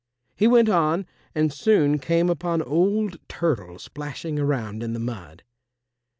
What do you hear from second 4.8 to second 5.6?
in the mud.